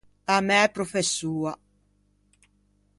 [0.35, 1.51] A mæ professoa.